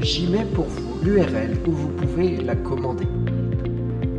j'y 0.00 0.26
mets 0.26 0.44
pour 0.44 0.66
vous 0.66 0.98
l'URL 1.02 1.56
où 1.66 1.72
vous 1.72 1.88
pouvez 1.88 2.36
la 2.36 2.54
commander. 2.54 3.06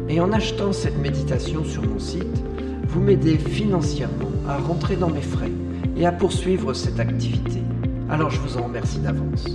Et 0.10 0.20
en 0.20 0.32
achetant 0.32 0.72
cette 0.72 0.98
méditation 0.98 1.64
sur 1.64 1.84
mon 1.84 2.00
site, 2.00 2.44
vous 2.88 3.02
m'aidez 3.02 3.38
financièrement 3.38 4.32
à 4.48 4.58
rentrer 4.58 4.96
dans 4.96 5.10
mes 5.10 5.22
frais 5.22 5.52
et 5.96 6.06
à 6.06 6.12
poursuivre 6.12 6.74
cette 6.74 7.00
activité. 7.00 7.62
Alors 8.10 8.30
je 8.30 8.40
vous 8.40 8.58
en 8.58 8.64
remercie 8.64 9.00
d'avance. 9.00 9.46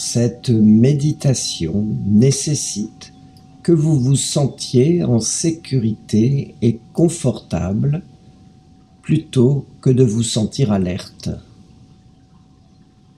Cette 0.00 0.50
méditation 0.50 1.84
nécessite 2.06 3.12
que 3.64 3.72
vous 3.72 3.98
vous 3.98 4.14
sentiez 4.14 5.02
en 5.02 5.18
sécurité 5.18 6.54
et 6.62 6.78
confortable 6.92 8.02
plutôt 9.02 9.66
que 9.80 9.90
de 9.90 10.04
vous 10.04 10.22
sentir 10.22 10.70
alerte. 10.70 11.30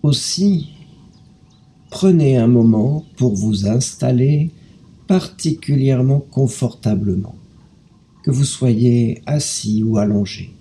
Aussi, 0.03 0.71
prenez 1.91 2.39
un 2.39 2.49
moment 2.49 3.05
pour 3.19 3.37
vous 3.37 3.69
installer 3.69 4.51
particulièrement 5.07 6.21
confortablement, 6.31 7.35
que 8.23 8.31
vous 8.31 8.47
soyez 8.47 9.21
assis 9.27 9.83
ou 9.83 9.99
allongé. 9.99 10.55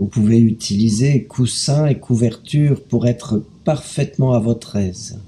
Vous 0.00 0.06
pouvez 0.06 0.38
utiliser 0.38 1.24
coussins 1.24 1.84
et 1.84 1.98
couvertures 1.98 2.82
pour 2.82 3.06
être 3.06 3.44
parfaitement 3.64 4.32
à 4.32 4.38
votre 4.38 4.76
aise. 4.76 5.20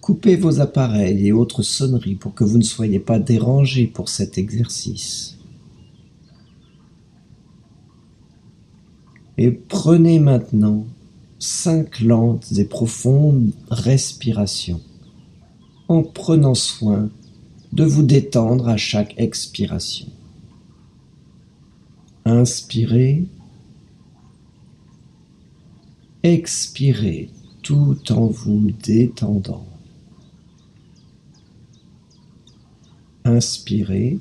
Coupez 0.00 0.36
vos 0.36 0.60
appareils 0.60 1.26
et 1.26 1.32
autres 1.32 1.64
sonneries 1.64 2.14
pour 2.14 2.32
que 2.32 2.44
vous 2.44 2.58
ne 2.58 2.62
soyez 2.62 3.00
pas 3.00 3.18
dérangé 3.18 3.88
pour 3.88 4.08
cet 4.08 4.38
exercice. 4.38 5.36
Et 9.36 9.50
prenez 9.50 10.20
maintenant 10.20 10.86
cinq 11.40 11.98
lentes 11.98 12.52
et 12.56 12.64
profondes 12.64 13.50
respirations 13.68 14.80
en 15.88 16.04
prenant 16.04 16.54
soin 16.54 17.10
de 17.72 17.82
vous 17.82 18.04
détendre 18.04 18.68
à 18.68 18.76
chaque 18.76 19.14
expiration. 19.18 20.06
Inspirez, 22.24 23.26
expirez 26.22 27.30
tout 27.62 28.12
en 28.12 28.26
vous 28.26 28.70
détendant. 28.70 29.66
Inspirez, 33.24 34.18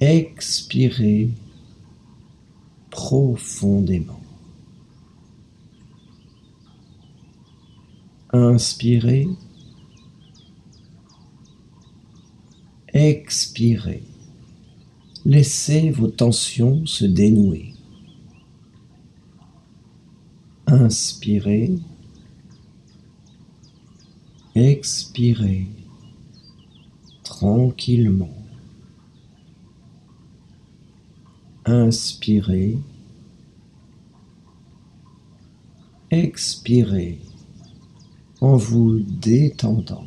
expirez 0.00 1.30
profondément. 2.90 4.20
Inspirez, 8.32 9.28
expirez. 12.92 14.02
Laissez 15.28 15.90
vos 15.90 16.08
tensions 16.08 16.86
se 16.86 17.04
dénouer. 17.04 17.74
Inspirez. 20.66 21.74
Expirez 24.54 25.66
tranquillement. 27.24 28.34
Inspirez. 31.66 32.78
Expirez 36.10 37.18
en 38.40 38.56
vous 38.56 39.00
détendant. 39.00 40.06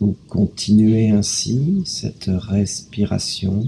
Vous 0.00 0.16
continuez 0.28 1.10
ainsi 1.10 1.82
cette 1.84 2.30
respiration 2.32 3.64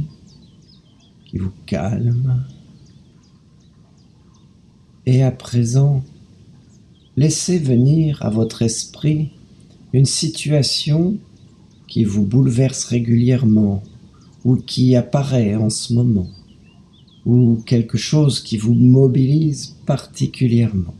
qui 1.27 1.38
vous 1.38 1.53
calme. 1.67 2.44
Et 5.06 5.23
à 5.25 5.32
présent, 5.32 6.05
laissez 7.17 7.59
venir 7.59 8.23
à 8.25 8.31
votre 8.31 8.62
esprit 8.62 9.31
une 9.93 10.06
situation 10.06 11.17
qui 11.88 12.05
vous 12.05 12.25
bouleverse 12.25 12.85
régulièrement 12.85 13.82
ou 14.44 14.56
qui 14.56 14.94
apparaît 14.94 15.56
en 15.56 15.69
ce 15.69 15.93
moment 15.93 16.29
ou 17.27 17.62
quelque 17.67 17.99
chose 17.99 18.41
qui 18.41 18.56
vous 18.56 18.75
mobilise 18.75 19.77
particulièrement. 19.85 20.94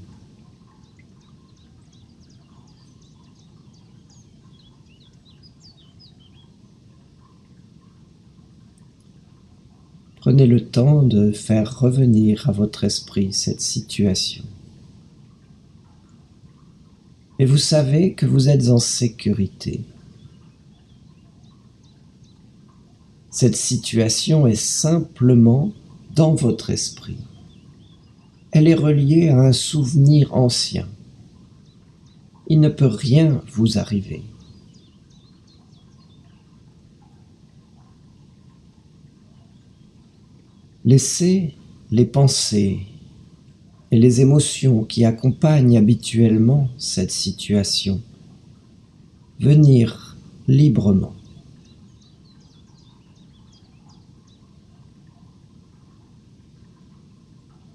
Prenez 10.31 10.47
le 10.47 10.65
temps 10.65 11.03
de 11.03 11.33
faire 11.33 11.81
revenir 11.81 12.49
à 12.49 12.53
votre 12.53 12.85
esprit 12.85 13.33
cette 13.33 13.61
situation. 13.61 14.45
Et 17.41 17.45
vous 17.45 17.57
savez 17.57 18.15
que 18.15 18.27
vous 18.27 18.49
êtes 18.49 18.69
en 18.69 18.79
sécurité. 18.79 19.81
Cette 23.33 23.57
situation 23.57 24.47
est 24.47 24.55
simplement 24.55 25.73
dans 26.15 26.37
votre 26.37 26.71
esprit. 26.71 27.19
Elle 28.53 28.69
est 28.69 28.75
reliée 28.75 29.31
à 29.31 29.41
un 29.41 29.53
souvenir 29.53 30.33
ancien. 30.33 30.87
Il 32.47 32.61
ne 32.61 32.69
peut 32.69 32.87
rien 32.87 33.43
vous 33.49 33.79
arriver. 33.79 34.23
Laissez 40.85 41.55
les 41.91 42.07
pensées 42.07 42.87
et 43.91 43.99
les 43.99 44.23
émotions 44.23 44.85
qui 44.85 45.05
accompagnent 45.05 45.77
habituellement 45.77 46.69
cette 46.79 47.11
situation 47.11 48.01
venir 49.41 50.17
librement. 50.49 51.15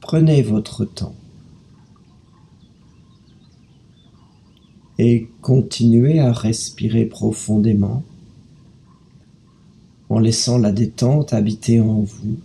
Prenez 0.02 0.42
votre 0.42 0.86
temps 0.86 1.16
et 4.98 5.28
continuez 5.42 6.20
à 6.20 6.32
respirer 6.32 7.06
profondément 7.06 8.04
en 10.10 10.18
laissant 10.18 10.58
la 10.58 10.72
détente 10.72 11.34
habiter 11.34 11.82
en 11.82 12.02
vous 12.02 12.40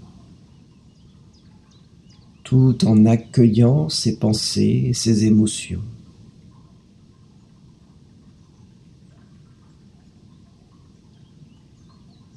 tout 2.51 2.85
en 2.85 3.07
accueillant 3.07 3.89
ses 3.89 4.19
pensées 4.19 4.87
et 4.87 4.93
ses 4.93 5.25
émotions. 5.25 5.85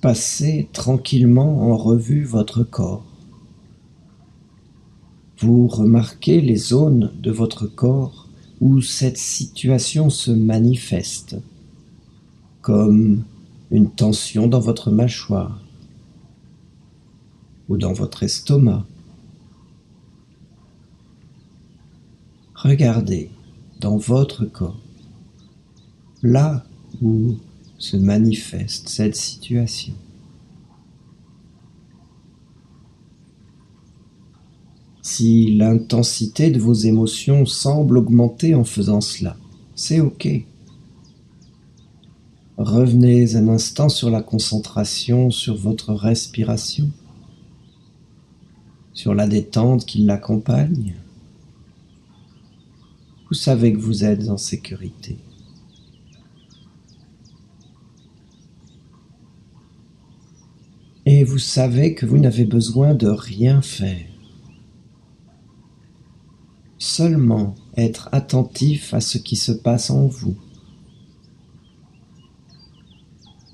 Passez 0.01 0.69
tranquillement 0.71 1.71
en 1.71 1.77
revue 1.77 2.25
votre 2.25 2.63
corps. 2.63 3.04
Vous 5.39 5.68
remarquez 5.68 6.42
les 6.42 6.57
zones 6.57 7.12
de 7.19 7.31
votre 7.31 7.65
corps 7.65 8.30
où 8.62 8.81
cette 8.81 9.18
situation 9.18 10.12
se 10.12 10.30
manifeste, 10.30 11.38
comme 12.62 13.24
une 13.71 13.89
tension 13.89 14.45
dans 14.45 14.60
votre 14.60 14.92
mâchoire 14.92 15.60
ou 17.68 17.77
dans 17.77 17.94
votre 17.94 18.21
estomac 18.21 18.86
Regardez 22.63 23.30
dans 23.81 23.98
votre 23.98 24.45
corps, 24.45 24.80
là 26.21 26.63
où 27.01 27.36
se 27.77 27.98
manifeste 27.98 28.88
cette 28.88 29.18
situation. 29.18 29.94
Si 35.01 35.51
l'intensité 35.57 36.51
de 36.51 36.60
vos 36.60 36.74
émotions 36.74 37.45
semble 37.45 37.98
augmenter 37.98 38.56
en 38.56 38.63
faisant 38.63 39.01
cela, 39.01 39.36
c'est 39.75 40.00
OK. 40.00 40.30
Revenez 42.56 43.36
un 43.36 43.50
instant 43.50 43.89
sur 43.89 44.10
la 44.10 44.21
concentration 44.21 45.31
sur 45.31 45.57
votre 45.57 45.94
respiration, 45.94 46.89
sur 48.94 49.13
la 49.13 49.27
détente 49.27 49.86
qui 49.86 50.04
l'accompagne 50.04 50.95
savez 53.33 53.74
que 53.74 53.80
vous 53.80 54.03
êtes 54.03 54.30
en 54.30 54.38
sécurité? 54.38 55.18
Et 61.06 61.24
vous 61.24 61.39
savez 61.39 61.95
que 61.95 62.06
vous 62.06 62.18
n'avez 62.18 62.45
besoin 62.45 62.95
de 62.95 63.07
rien 63.07 63.62
faire. 63.62 64.06
Seulement 66.77 67.56
être 67.75 68.09
attentif 68.12 68.94
à 68.94 69.01
ce 69.01 69.18
qui 69.18 69.36
se 69.36 69.51
passe 69.51 69.89
en 69.89 70.07
vous. 70.07 70.36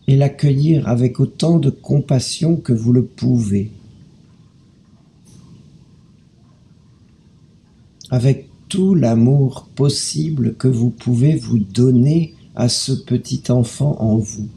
Et 0.08 0.16
l'accueillir 0.16 0.88
avec 0.88 1.20
autant 1.20 1.60
de 1.60 1.70
compassion 1.70 2.58
que 2.58 2.74
vous 2.74 2.94
le 2.94 3.06
pouvez. 3.06 3.72
Avec 8.10 8.49
tout 8.70 8.94
l'amour 8.94 9.68
possible 9.76 10.56
que 10.56 10.68
vous 10.68 10.92
pouvez 10.92 11.36
vous 11.36 11.58
donner 11.58 12.36
à 12.56 12.70
ce 12.70 12.92
petit 12.92 13.44
enfant 13.50 14.00
en 14.00 14.18
vous. 14.18 14.48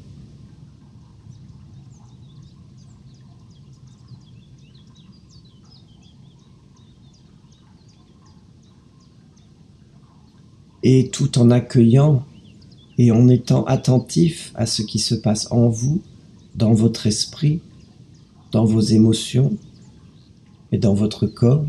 Et 10.85 11.09
tout 11.09 11.39
en 11.39 11.51
accueillant 11.51 12.25
et 12.99 13.13
en 13.13 13.29
étant 13.29 13.65
attentif 13.65 14.53
à 14.55 14.67
ce 14.67 14.83
qui 14.83 14.99
se 14.99 15.15
passe 15.15 15.51
en 15.53 15.69
vous, 15.69 16.03
dans 16.55 16.75
votre 16.75 17.07
esprit, 17.07 17.61
dans 18.51 18.65
vos 18.65 18.81
émotions 18.81 19.57
et 20.71 20.79
dans 20.79 20.93
votre 20.93 21.27
corps, 21.27 21.65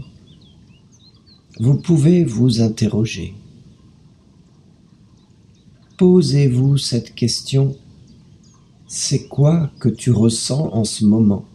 vous 1.60 1.76
pouvez 1.76 2.24
vous 2.24 2.62
interroger. 2.62 3.36
Posez-vous 5.98 6.78
cette 6.78 7.14
question. 7.14 7.78
C'est 8.88 9.28
quoi 9.28 9.72
que 9.80 9.90
tu 9.90 10.12
ressens 10.12 10.70
en 10.74 10.84
ce 10.84 11.06
moment? 11.06 11.46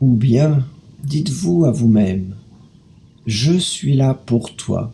Ou 0.00 0.14
bien 0.14 0.66
dites-vous 1.04 1.64
à 1.64 1.70
vous-même, 1.70 2.34
je 3.26 3.52
suis 3.52 3.94
là 3.94 4.14
pour 4.14 4.56
toi 4.56 4.92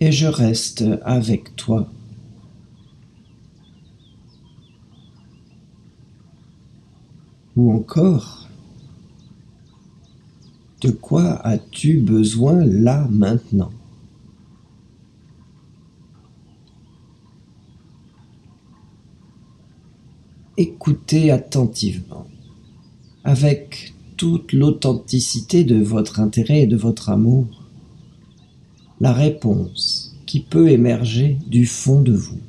et 0.00 0.10
je 0.12 0.26
reste 0.26 0.84
avec 1.02 1.56
toi. 1.56 1.90
Ou 7.62 7.70
encore, 7.70 8.48
de 10.80 10.90
quoi 10.90 11.34
as-tu 11.46 11.98
besoin 11.98 12.64
là 12.64 13.06
maintenant? 13.08 13.70
Écoutez 20.56 21.30
attentivement, 21.30 22.26
avec 23.22 23.94
toute 24.16 24.52
l'authenticité 24.52 25.62
de 25.62 25.80
votre 25.80 26.18
intérêt 26.18 26.62
et 26.62 26.66
de 26.66 26.76
votre 26.76 27.10
amour, 27.10 27.46
la 28.98 29.12
réponse 29.12 30.16
qui 30.26 30.40
peut 30.40 30.68
émerger 30.68 31.38
du 31.46 31.66
fond 31.66 32.02
de 32.02 32.12
vous. 32.12 32.40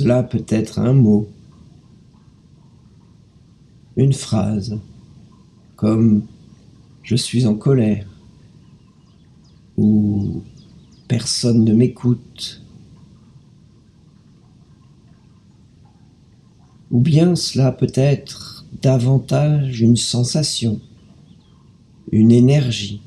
Cela 0.00 0.22
peut 0.22 0.46
être 0.48 0.78
un 0.78 0.94
mot, 0.94 1.28
une 3.98 4.14
phrase, 4.14 4.78
comme 5.76 6.22
je 7.02 7.16
suis 7.16 7.44
en 7.44 7.54
colère 7.54 8.08
ou 9.76 10.42
personne 11.06 11.66
ne 11.66 11.74
m'écoute. 11.74 12.62
Ou 16.90 17.00
bien 17.00 17.36
cela 17.36 17.70
peut 17.70 17.92
être 17.94 18.64
davantage 18.80 19.82
une 19.82 19.96
sensation, 19.96 20.80
une 22.10 22.32
énergie. 22.32 23.02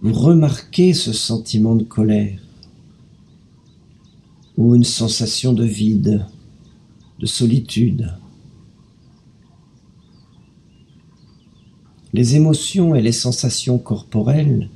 Vous 0.00 0.14
remarquez 0.14 0.94
ce 0.94 1.12
sentiment 1.12 1.74
de 1.74 1.84
colère 1.84 2.40
ou 4.56 4.74
une 4.74 4.84
sensation 4.84 5.52
de 5.52 5.64
vide, 5.64 6.26
de 7.18 7.26
solitude. 7.26 8.12
Les 12.12 12.36
émotions 12.36 12.94
et 12.94 13.00
les 13.00 13.12
sensations 13.12 13.78
corporelles 13.78 14.68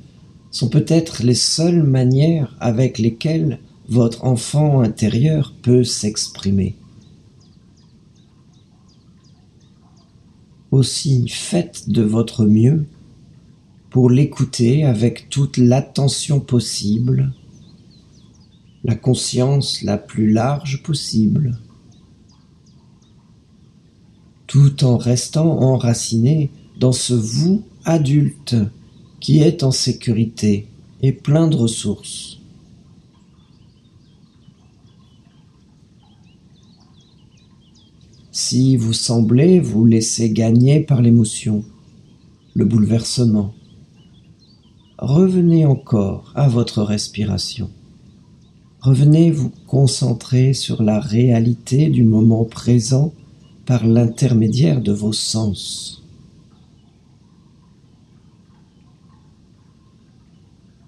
sont 0.49 0.69
peut-être 0.69 1.21
les 1.23 1.35
seules 1.35 1.83
manières 1.83 2.55
avec 2.59 2.97
lesquelles 2.97 3.59
votre 3.89 4.25
enfant 4.25 4.81
intérieur 4.81 5.53
peut 5.61 5.83
s'exprimer. 5.83 6.75
Aussi 10.71 11.27
faites 11.27 11.89
de 11.89 12.01
votre 12.01 12.45
mieux 12.45 12.85
pour 13.89 14.09
l'écouter 14.09 14.83
avec 14.83 15.29
toute 15.29 15.57
l'attention 15.57 16.39
possible, 16.39 17.33
la 18.83 18.95
conscience 18.95 19.81
la 19.81 19.97
plus 19.97 20.31
large 20.31 20.83
possible, 20.83 21.57
tout 24.47 24.83
en 24.83 24.97
restant 24.97 25.59
enraciné 25.59 26.51
dans 26.79 26.91
ce 26.91 27.13
vous 27.13 27.63
adulte 27.83 28.55
qui 29.19 29.39
est 29.39 29.63
en 29.63 29.71
sécurité 29.71 30.67
et 31.01 31.11
plein 31.11 31.47
de 31.47 31.55
ressources. 31.55 32.39
Si 38.31 38.77
vous 38.77 38.93
semblez 38.93 39.59
vous 39.59 39.85
laisser 39.85 40.29
gagner 40.29 40.79
par 40.79 41.01
l'émotion, 41.01 41.65
le 42.53 42.65
bouleversement, 42.65 43.53
revenez 44.99 45.65
encore 45.65 46.31
à 46.35 46.47
votre 46.47 46.83
respiration. 46.83 47.69
Revenez 48.87 49.31
vous 49.31 49.51
concentrer 49.67 50.53
sur 50.53 50.81
la 50.81 51.01
réalité 51.01 51.89
du 51.89 52.05
moment 52.05 52.45
présent 52.45 53.13
par 53.65 53.85
l'intermédiaire 53.85 54.79
de 54.79 54.93
vos 54.93 55.11
sens. 55.11 56.05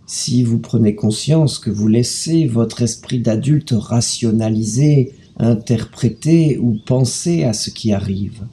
Si 0.05 0.43
vous 0.43 0.59
prenez 0.59 0.95
conscience 0.95 1.59
que 1.59 1.69
vous 1.69 1.89
laissez 1.89 2.47
votre 2.47 2.83
esprit 2.83 3.19
d'adulte 3.19 3.73
rationaliser, 3.77 5.11
interpréter 5.37 6.57
ou 6.57 6.77
penser 6.85 7.43
à 7.43 7.51
ce 7.51 7.69
qui 7.69 7.91
arrive, 7.91 8.47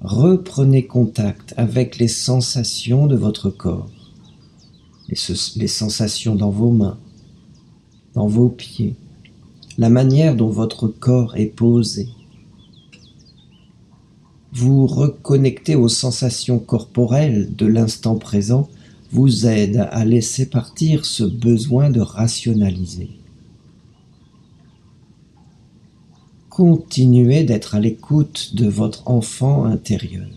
reprenez 0.00 0.86
contact 0.86 1.52
avec 1.58 1.98
les 1.98 2.08
sensations 2.08 3.06
de 3.06 3.16
votre 3.16 3.50
corps 3.50 3.90
les, 5.56 5.68
sensations 5.68 6.34
dans 6.34 6.50
vos 6.50 6.70
mains, 6.70 6.98
dans 8.14 8.26
vos 8.26 8.48
pieds, 8.48 8.94
la 9.78 9.88
manière 9.88 10.36
dont 10.36 10.50
votre 10.50 10.88
corps 10.88 11.36
est 11.36 11.46
posé. 11.46 12.08
Vous 14.52 14.86
reconnecter 14.86 15.76
aux 15.76 15.88
sensations 15.88 16.58
corporelles 16.58 17.54
de 17.54 17.66
l'instant 17.66 18.16
présent 18.16 18.68
vous 19.12 19.46
aide 19.46 19.88
à 19.90 20.04
laisser 20.04 20.46
partir 20.46 21.04
ce 21.04 21.24
besoin 21.24 21.90
de 21.90 22.00
rationaliser. 22.00 23.10
Continuez 26.48 27.44
d'être 27.44 27.74
à 27.74 27.80
l'écoute 27.80 28.54
de 28.54 28.68
votre 28.68 29.08
enfant 29.08 29.64
intérieur. 29.64 30.28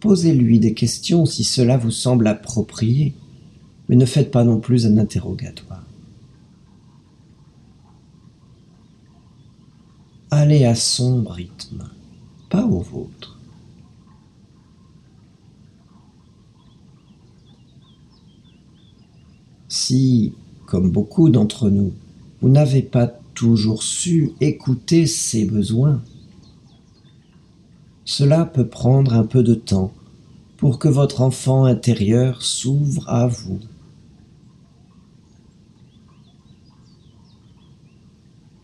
Posez-lui 0.00 0.58
des 0.58 0.74
questions 0.74 1.26
si 1.26 1.44
cela 1.44 1.76
vous 1.76 1.90
semble 1.90 2.26
approprié, 2.26 3.14
mais 3.88 3.96
ne 3.96 4.06
faites 4.06 4.30
pas 4.30 4.44
non 4.44 4.60
plus 4.60 4.86
un 4.86 4.98
interrogatoire. 4.98 5.84
Allez 10.30 10.64
à 10.64 10.74
son 10.74 11.22
rythme, 11.24 11.88
pas 12.50 12.64
au 12.64 12.80
vôtre. 12.80 13.38
Si, 19.68 20.34
comme 20.66 20.90
beaucoup 20.90 21.30
d'entre 21.30 21.70
nous, 21.70 21.92
vous 22.40 22.48
n'avez 22.48 22.82
pas 22.82 23.06
toujours 23.34 23.82
su 23.82 24.32
écouter 24.40 25.06
ses 25.06 25.44
besoins, 25.44 26.02
cela 28.04 28.44
peut 28.44 28.66
prendre 28.66 29.14
un 29.14 29.24
peu 29.24 29.42
de 29.42 29.54
temps 29.54 29.92
pour 30.56 30.78
que 30.78 30.88
votre 30.88 31.20
enfant 31.20 31.64
intérieur 31.64 32.42
s'ouvre 32.42 33.08
à 33.08 33.26
vous. 33.26 33.60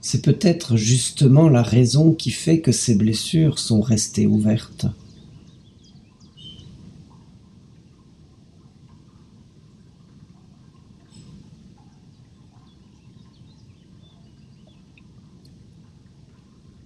C'est 0.00 0.22
peut-être 0.22 0.76
justement 0.76 1.48
la 1.48 1.62
raison 1.62 2.12
qui 2.12 2.30
fait 2.30 2.60
que 2.60 2.72
ces 2.72 2.94
blessures 2.94 3.58
sont 3.58 3.80
restées 3.80 4.26
ouvertes. 4.26 4.86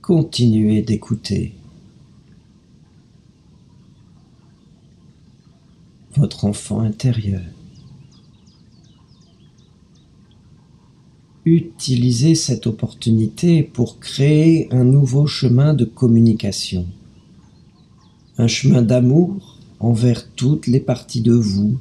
Continuez 0.03 0.83
d'écouter. 0.83 1.55
votre 6.17 6.45
enfant 6.45 6.81
intérieur. 6.81 7.43
Utilisez 11.45 12.35
cette 12.35 12.67
opportunité 12.67 13.63
pour 13.63 14.01
créer 14.01 14.73
un 14.73 14.85
nouveau 14.85 15.27
chemin 15.27 15.75
de 15.75 15.85
communication, 15.85 16.87
un 18.39 18.47
chemin 18.47 18.83
d'amour 18.83 19.59
envers 19.79 20.31
toutes 20.33 20.67
les 20.67 20.81
parties 20.81 21.21
de 21.21 21.35
vous, 21.35 21.79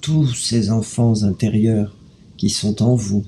tous 0.00 0.34
ces 0.34 0.70
enfants 0.70 1.24
intérieurs 1.24 1.96
qui 2.36 2.50
sont 2.50 2.82
en 2.82 2.94
vous. 2.94 3.24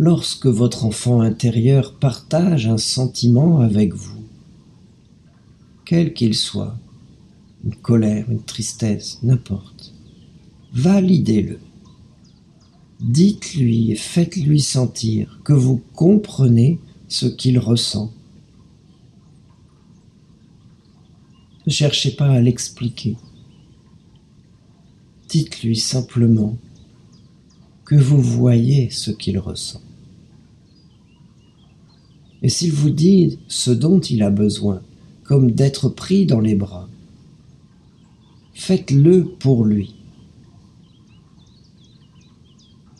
lorsque 0.00 0.46
votre 0.46 0.86
enfant 0.86 1.20
intérieur 1.20 1.92
partage 1.92 2.66
un 2.66 2.78
sentiment 2.78 3.60
avec 3.60 3.92
vous, 3.92 4.24
quel 5.84 6.14
qu'il 6.14 6.34
soit, 6.34 6.74
une 7.64 7.74
colère, 7.74 8.30
une 8.30 8.42
tristesse, 8.42 9.18
n'importe, 9.22 9.94
validez-le. 10.72 11.58
Dites-lui 13.00 13.92
et 13.92 13.96
faites-lui 13.96 14.60
sentir 14.60 15.40
que 15.44 15.54
vous 15.54 15.80
comprenez 15.94 16.78
ce 17.08 17.26
qu'il 17.26 17.58
ressent. 17.58 18.12
Ne 21.66 21.72
cherchez 21.72 22.10
pas 22.10 22.28
à 22.28 22.40
l'expliquer. 22.40 23.16
Dites-lui 25.28 25.76
simplement 25.76 26.58
que 27.84 27.94
vous 27.94 28.20
voyez 28.20 28.90
ce 28.90 29.10
qu'il 29.10 29.38
ressent. 29.38 29.80
Et 32.42 32.48
s'il 32.48 32.72
vous 32.72 32.90
dit 32.90 33.38
ce 33.48 33.70
dont 33.70 34.00
il 34.00 34.22
a 34.22 34.30
besoin, 34.30 34.82
comme 35.24 35.52
d'être 35.52 35.88
pris 35.88 36.26
dans 36.26 36.40
les 36.40 36.54
bras, 36.54 36.89
faites-le 38.60 39.24
pour 39.24 39.64
lui. 39.64 39.94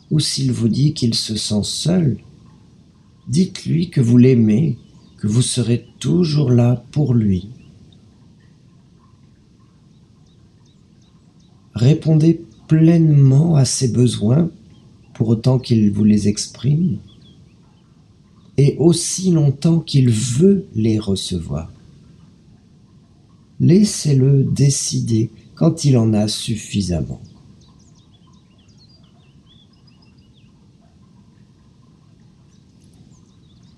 Ou 0.09 0.19
s'il 0.19 0.51
vous 0.51 0.67
dit 0.67 0.95
qu'il 0.95 1.13
se 1.13 1.35
sent 1.35 1.61
seul, 1.63 2.17
dites-lui 3.27 3.91
que 3.91 4.01
vous 4.01 4.17
l'aimez, 4.17 4.79
que 5.17 5.27
vous 5.27 5.43
serez 5.43 5.85
toujours 5.99 6.49
là 6.49 6.83
pour 6.91 7.13
lui. 7.13 7.49
Répondez 11.75 12.41
pleinement 12.67 13.55
à 13.55 13.63
ses 13.63 13.89
besoins 13.89 14.49
pour 15.13 15.29
autant 15.29 15.59
qu'il 15.59 15.91
vous 15.91 16.03
les 16.03 16.27
exprime 16.27 16.97
et 18.57 18.75
aussi 18.79 19.29
longtemps 19.29 19.79
qu'il 19.79 20.09
veut 20.09 20.65
les 20.73 20.97
recevoir. 20.97 21.71
Laissez-le 23.59 24.43
décider 24.43 25.29
quand 25.55 25.85
il 25.85 25.97
en 25.97 26.13
a 26.13 26.27
suffisamment. 26.27 27.21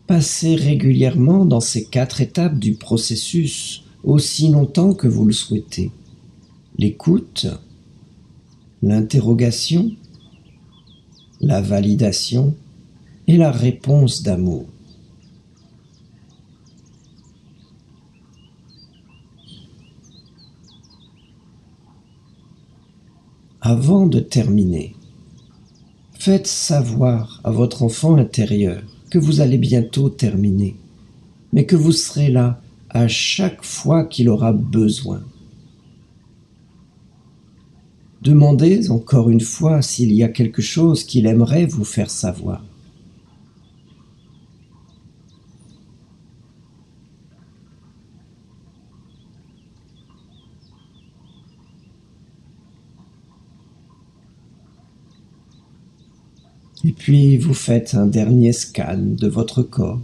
Passez 0.07 0.55
régulièrement 0.55 1.45
dans 1.45 1.59
ces 1.59 1.85
quatre 1.85 2.21
étapes 2.21 2.59
du 2.59 2.75
processus 2.75 3.83
aussi 4.03 4.49
longtemps 4.49 4.93
que 4.93 5.07
vous 5.07 5.25
le 5.25 5.33
souhaitez. 5.33 5.91
L'écoute, 6.77 7.47
l'interrogation, 8.81 9.91
la 11.39 11.61
validation 11.61 12.55
et 13.27 13.37
la 13.37 13.51
réponse 13.51 14.23
d'amour. 14.23 14.67
Avant 23.65 24.07
de 24.07 24.19
terminer, 24.19 24.93
faites 26.19 26.47
savoir 26.47 27.39
à 27.45 27.51
votre 27.51 27.83
enfant 27.83 28.17
intérieur 28.17 28.83
que 29.09 29.17
vous 29.17 29.39
allez 29.39 29.57
bientôt 29.57 30.09
terminer, 30.09 30.75
mais 31.53 31.65
que 31.65 31.77
vous 31.77 31.93
serez 31.93 32.29
là 32.29 32.61
à 32.89 33.07
chaque 33.07 33.63
fois 33.63 34.03
qu'il 34.03 34.27
aura 34.27 34.51
besoin. 34.51 35.23
Demandez 38.21 38.91
encore 38.91 39.29
une 39.29 39.39
fois 39.39 39.81
s'il 39.81 40.11
y 40.11 40.23
a 40.23 40.27
quelque 40.27 40.61
chose 40.61 41.05
qu'il 41.05 41.25
aimerait 41.25 41.65
vous 41.65 41.85
faire 41.85 42.09
savoir. 42.09 42.65
Puis 56.97 57.37
vous 57.37 57.53
faites 57.53 57.95
un 57.95 58.07
dernier 58.07 58.53
scan 58.53 58.97
de 58.97 59.27
votre 59.27 59.63
corps 59.63 60.01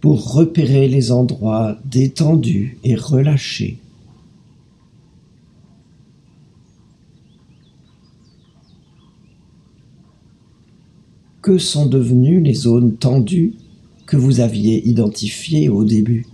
pour 0.00 0.32
repérer 0.32 0.88
les 0.88 1.12
endroits 1.12 1.78
détendus 1.84 2.78
et 2.82 2.94
relâchés. 2.94 3.78
Que 11.40 11.58
sont 11.58 11.86
devenues 11.86 12.40
les 12.40 12.54
zones 12.54 12.96
tendues 12.96 13.54
que 14.06 14.16
vous 14.16 14.40
aviez 14.40 14.86
identifiées 14.88 15.68
au 15.68 15.84
début 15.84 16.26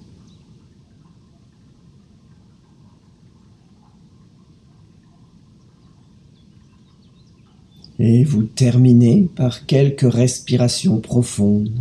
Et 8.01 8.18
vous 8.29 8.43
terminez 8.43 9.29
par 9.35 9.65
quelques 9.67 10.13
respirations 10.13 11.01
profondes. 11.01 11.81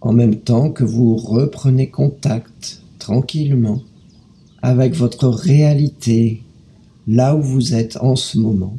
En 0.00 0.12
même 0.12 0.36
temps 0.36 0.70
que 0.70 0.84
vous 0.84 1.16
reprenez 1.16 1.90
contact 1.90 2.82
tranquillement 2.98 3.82
avec 4.62 4.94
votre 4.94 5.28
réalité 5.28 6.42
là 7.06 7.36
où 7.36 7.42
vous 7.42 7.74
êtes 7.74 7.98
en 7.98 8.16
ce 8.16 8.38
moment. 8.38 8.78